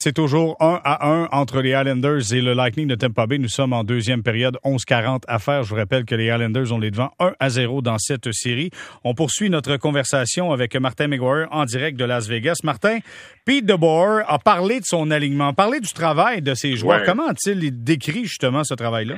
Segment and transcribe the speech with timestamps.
[0.00, 3.38] C'est toujours 1 à 1 entre les Islanders et le Lightning de Tampa Bay.
[3.38, 5.64] Nous sommes en deuxième période, 11-40 à faire.
[5.64, 8.70] Je vous rappelle que les Islanders ont les devants 1 à 0 dans cette série.
[9.02, 12.58] On poursuit notre conversation avec Martin McGuire en direct de Las Vegas.
[12.62, 13.00] Martin,
[13.44, 17.02] Pete DeBoer a parlé de son alignement, parlé du travail de ses joueurs.
[17.02, 19.16] Comment a-t-il décrit justement ce travail-là?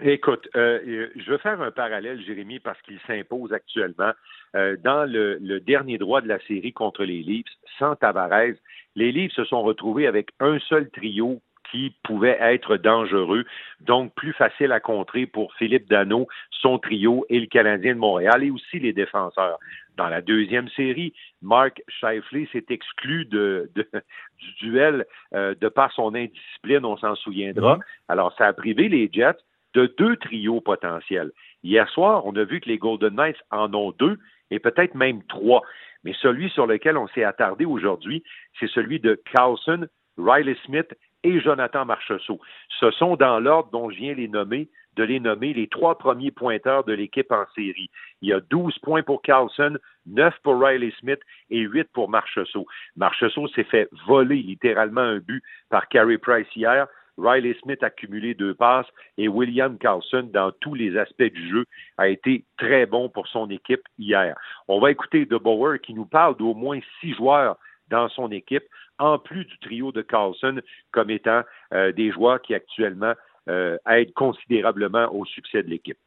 [0.00, 4.12] Écoute, euh, je veux faire un parallèle, Jérémy, parce qu'il s'impose actuellement.
[4.54, 7.46] Euh, dans le, le, dernier droit de la série contre les Leafs,
[7.78, 8.54] sans Tavares,
[8.94, 11.40] les Leafs se sont retrouvés avec un seul trio
[11.70, 13.44] qui pouvait être dangereux,
[13.80, 18.44] donc plus facile à contrer pour Philippe Dano, son trio et le Canadien de Montréal
[18.44, 19.58] et aussi les défenseurs.
[19.96, 26.14] Dans la deuxième série, Mark Scheifele s'est exclu de, du duel euh, de par son
[26.14, 27.78] indiscipline, on s'en souviendra.
[28.08, 29.38] Alors, ça a privé les Jets
[29.76, 31.32] de deux trios potentiels.
[31.62, 34.18] Hier soir, on a vu que les Golden Knights en ont deux
[34.50, 35.62] et peut-être même trois.
[36.02, 38.24] Mais celui sur lequel on s'est attardé aujourd'hui,
[38.58, 40.88] c'est celui de Carlson, Riley Smith
[41.24, 42.40] et Jonathan Marchessault.
[42.80, 46.30] Ce sont dans l'ordre dont je viens les nommer, de les nommer les trois premiers
[46.30, 47.90] pointeurs de l'équipe en série.
[48.22, 52.66] Il y a 12 points pour Carlson, 9 pour Riley Smith et 8 pour Marchessault.
[52.96, 56.86] Marchessault s'est fait voler littéralement un but par Carey Price hier.
[57.18, 58.86] Riley Smith a cumulé deux passes
[59.18, 61.64] et William Carlson, dans tous les aspects du jeu,
[61.98, 64.36] a été très bon pour son équipe hier.
[64.68, 65.38] On va écouter De
[65.78, 67.56] qui nous parle d'au moins six joueurs
[67.88, 68.64] dans son équipe,
[68.98, 71.42] en plus du trio de Carlson comme étant
[71.72, 73.14] euh, des joueurs qui actuellement
[73.48, 75.98] euh, aident considérablement au succès de l'équipe.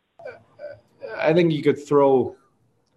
[1.18, 2.36] I think you could throw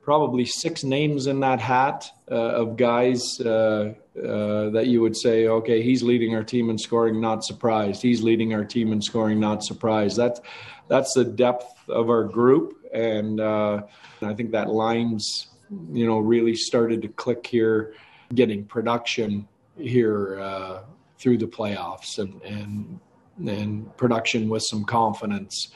[0.03, 5.47] probably six names in that hat uh, of guys uh, uh, that you would say,
[5.47, 8.03] okay, he's leading our team in scoring, not surprised.
[8.03, 10.19] He's leading our team in scoring, not surprised.
[10.19, 10.41] That's
[10.89, 13.83] that's the depth of our group, and uh,
[14.21, 15.47] I think that lines,
[15.91, 17.95] you know, really started to click here,
[18.35, 20.83] getting production here uh,
[21.19, 23.01] through the playoffs, and and
[23.49, 25.73] and production with some confidence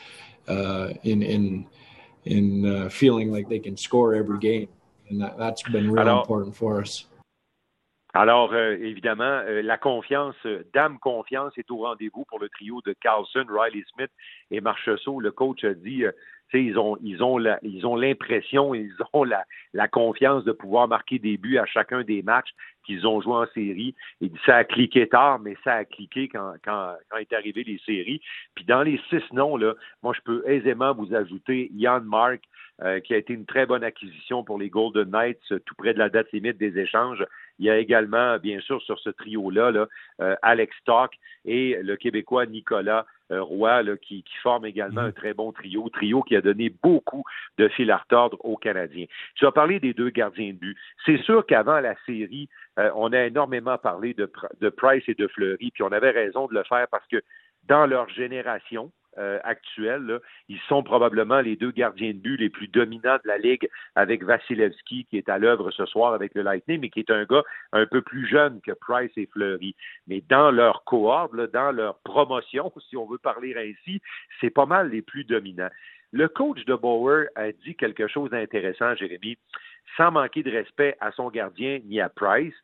[0.47, 1.67] uh, in in
[2.27, 4.69] in uh, feeling like they can score every game.
[5.09, 7.07] And that, that's been really important for us.
[8.19, 12.81] Alors, euh, évidemment, euh, la confiance, euh, dame confiance est au rendez-vous pour le trio
[12.87, 14.11] de Carlson, Riley Smith
[14.51, 15.21] et Marchessault.
[15.21, 16.03] Le coach a dit,
[16.55, 19.45] ils ont, ils ont, la, ils ont l'impression, ils ont la,
[19.75, 22.49] la confiance de pouvoir marquer des buts à chacun des matchs
[22.87, 23.95] qu'ils ont joué en série.
[24.47, 28.23] Ça a cliqué tard, mais ça a cliqué quand, quand, quand est arrivé les séries.
[28.55, 32.41] Puis dans les six noms, là, moi, je peux aisément vous ajouter Yann Mark,
[32.83, 35.99] euh, qui a été une très bonne acquisition pour les Golden Knights, tout près de
[35.99, 37.25] la date limite des échanges.
[37.59, 39.87] Il y a également, bien sûr, sur ce trio-là, là,
[40.21, 41.13] euh, Alex Stock
[41.45, 45.09] et le Québécois Nicolas euh, Roy, là, qui, qui forme également mm-hmm.
[45.09, 47.25] un très bon trio, trio qui a donné beaucoup
[47.59, 49.07] de fil à retordre aux Canadiens.
[49.37, 50.77] Tu as parlé des deux gardiens de but.
[51.05, 52.49] C'est sûr qu'avant la série,
[52.79, 56.47] euh, on a énormément parlé de, de Price et de Fleury, puis on avait raison
[56.47, 57.23] de le faire parce que
[57.65, 62.69] dans leur génération, euh, actuels, ils sont probablement les deux gardiens de but les plus
[62.69, 66.81] dominants de la Ligue avec Vasilevski qui est à l'œuvre ce soir avec le Lightning,
[66.81, 69.75] mais qui est un gars un peu plus jeune que Price et Fleury.
[70.07, 74.01] Mais dans leur cohorte, dans leur promotion, si on veut parler ainsi,
[74.41, 75.71] c'est pas mal les plus dominants.
[76.13, 79.37] Le coach de Bauer a dit quelque chose d'intéressant, Jérémy,
[79.97, 82.55] sans manquer de respect à son gardien ni à Price.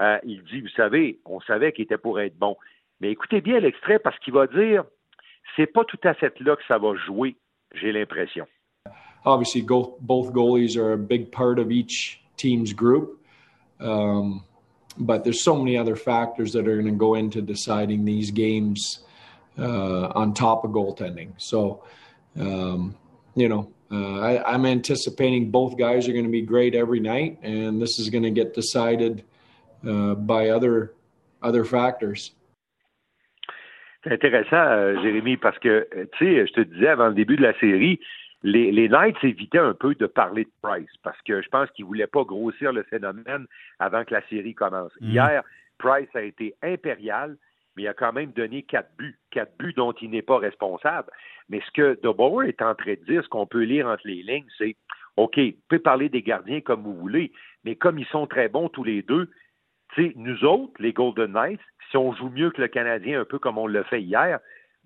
[0.00, 2.56] Euh, il dit, vous savez, on savait qu'il était pour être bon.
[3.00, 4.84] Mais écoutez bien l'extrait parce qu'il va dire
[5.56, 7.36] c'est pas tout à fait là que ça va jouer,
[7.72, 8.46] j'ai l'impression.
[9.24, 13.20] Obviously, both goalies are a big part of each team's group.
[13.78, 14.44] Um,
[14.98, 19.00] but there's so many other factors that are going to go into deciding these games
[19.58, 21.32] uh, on top of goaltending.
[21.38, 21.84] So,
[22.38, 22.96] um,
[23.34, 27.38] you know, uh, I, I'm anticipating both guys are going to be great every night,
[27.42, 29.24] and this is going to get decided
[29.86, 30.94] uh, by other
[31.42, 32.32] other factors.
[34.02, 37.36] C'est intéressant, euh, Jérémy, parce que, euh, tu sais, je te disais avant le début
[37.36, 38.00] de la série,
[38.42, 41.84] les, les Knights évitaient un peu de parler de Price parce que je pense qu'ils
[41.84, 43.46] ne voulaient pas grossir le phénomène
[43.78, 44.92] avant que la série commence.
[45.00, 45.10] Mm.
[45.10, 45.42] Hier,
[45.78, 47.36] Price a été impérial,
[47.76, 51.10] mais il a quand même donné quatre buts, quatre buts dont il n'est pas responsable.
[51.50, 54.22] Mais ce que De est en train de dire, ce qu'on peut lire entre les
[54.22, 54.76] lignes, c'est
[55.16, 57.32] OK, vous pouvez parler des gardiens comme vous voulez,
[57.64, 59.28] mais comme ils sont très bons tous les deux,
[59.96, 61.60] sais, nous autres, les Golden Knights,
[61.90, 64.38] si on joue mieux que le Canadien, un peu comme on l'a fait hier,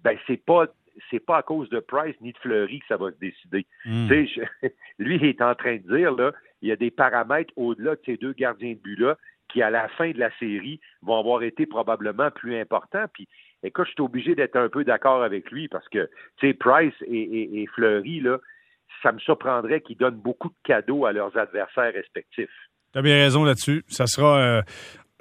[0.02, 0.66] ben c'est pas
[1.10, 3.66] c'est pas à cause de Price ni de Fleury que ça va se décider.
[3.84, 4.08] Mm.
[4.98, 8.00] lui, il est en train de dire là, il y a des paramètres au-delà de
[8.06, 9.16] ces deux gardiens de but-là
[9.48, 13.06] qui, à la fin de la série, vont avoir été probablement plus importants.
[13.12, 13.28] Puis,
[13.62, 16.94] écoute, je suis obligé d'être un peu d'accord avec lui parce que, tu sais, Price
[17.06, 18.38] et, et Fleury, là,
[19.02, 22.68] ça me surprendrait qu'ils donnent beaucoup de cadeaux à leurs adversaires respectifs.
[22.94, 23.84] Tu as bien raison là-dessus.
[23.88, 24.38] Ça sera.
[24.38, 24.62] Euh,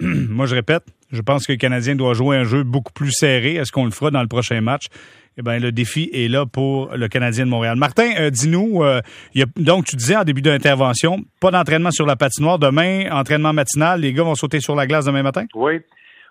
[0.00, 3.56] moi, je répète, je pense que le Canadien doit jouer un jeu beaucoup plus serré.
[3.56, 4.86] Est-ce qu'on le fera dans le prochain match?
[5.36, 7.76] Eh bien, le défi est là pour le Canadien de Montréal.
[7.76, 9.00] Martin, euh, dis-nous, euh,
[9.56, 12.60] donc tu disais en début d'intervention, pas d'entraînement sur la patinoire.
[12.60, 15.46] Demain, entraînement matinal, les gars vont sauter sur la glace demain matin?
[15.54, 15.80] Oui.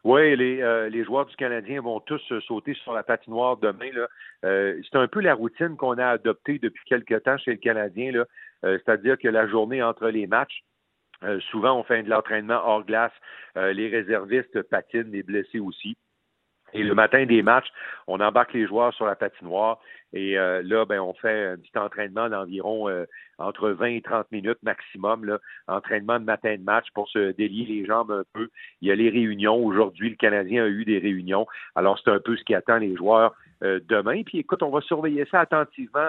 [0.06, 3.90] Oui, les, euh, les joueurs du Canadien vont tous sauter sur la patinoire demain.
[3.94, 4.08] Là.
[4.42, 8.12] c'est un peu la routine qu'on a adoptée depuis quelque temps chez le Canadien.
[8.12, 8.26] Là.
[8.62, 10.62] c'est-à-dire que la journée entre les matchs,
[11.52, 13.12] souvent on fait de l'entraînement hors glace.
[13.56, 15.96] les réservistes patinent, les blessés aussi.
[16.74, 17.68] Et le matin des matchs,
[18.08, 19.80] on embarque les joueurs sur la patinoire
[20.14, 23.06] et euh, là, ben, on fait un petit entraînement d'environ euh,
[23.40, 27.66] entre 20 et 30 minutes maximum, là, entraînement de matin de match pour se délier
[27.66, 28.50] les jambes un peu.
[28.82, 29.56] Il y a les réunions.
[29.56, 31.48] Aujourd'hui, le Canadien a eu des réunions.
[31.76, 33.34] Alors, c'est un peu ce qui attend les joueurs
[33.64, 34.22] euh, demain.
[34.24, 36.08] Puis écoute, on va surveiller ça attentivement.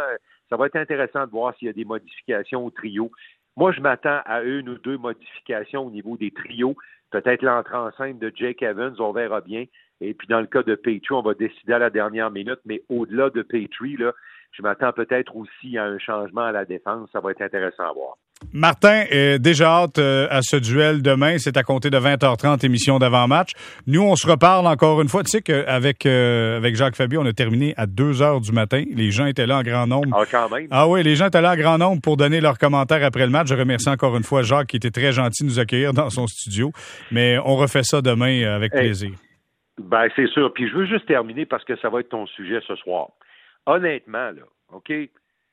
[0.51, 3.11] Ça va être intéressant de voir s'il y a des modifications au trio.
[3.57, 6.77] Moi, je m'attends à une ou deux modifications au niveau des trios.
[7.11, 9.67] Peut-être l'entrée en scène de Jake Evans, on verra bien.
[10.01, 12.83] Et puis dans le cas de Petrie, on va décider à la dernière minute, mais
[12.89, 14.13] au-delà de Petrie, là,
[14.57, 17.09] je m'attends peut-être aussi à un changement à la défense.
[17.13, 18.17] Ça va être intéressant à voir.
[18.53, 21.39] Martin, est déjà hâte euh, à ce duel demain.
[21.39, 23.51] C'est à compter de 20h30, émission d'avant-match.
[23.87, 25.23] Nous, on se reparle encore une fois.
[25.25, 28.85] Tu sais qu'avec euh, avec Jacques Fabien, on a terminé à 2 h du matin.
[28.95, 30.09] Les gens étaient là en grand nombre.
[30.13, 30.69] Ah, quand même.
[30.71, 33.33] Ah oui, les gens étaient là en grand nombre pour donner leurs commentaires après le
[33.33, 33.49] match.
[33.49, 36.27] Je remercie encore une fois Jacques qui était très gentil de nous accueillir dans son
[36.27, 36.71] studio.
[37.11, 39.11] Mais on refait ça demain euh, avec plaisir.
[39.79, 40.53] Ben, c'est sûr.
[40.53, 43.09] Puis je veux juste terminer parce que ça va être ton sujet ce soir.
[43.67, 44.93] Honnêtement, là, OK,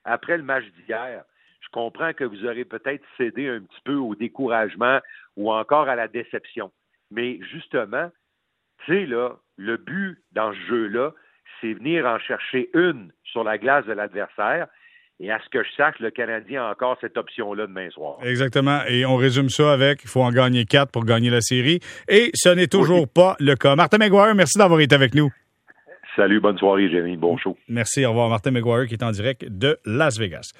[0.03, 1.23] après le match d'hier,
[1.61, 4.99] je comprends que vous aurez peut-être cédé un petit peu au découragement
[5.37, 6.71] ou encore à la déception.
[7.11, 8.09] Mais justement,
[8.85, 11.13] tu sais, là, le but dans ce jeu-là,
[11.59, 14.67] c'est venir en chercher une sur la glace de l'adversaire
[15.23, 18.17] et à ce que je sache, le Canadien a encore cette option-là demain soir.
[18.23, 18.79] Exactement.
[18.87, 21.79] Et on résume ça avec il faut en gagner quatre pour gagner la série.
[22.07, 23.75] Et ce n'est toujours pas le cas.
[23.75, 25.29] Martin McGuire, merci d'avoir été avec nous.
[26.15, 27.17] Salut, bonne soirée, Jérémy.
[27.17, 27.57] Bon show.
[27.67, 28.05] Merci.
[28.05, 30.49] Au revoir, Martin McGuire qui est en direct de Las Vegas.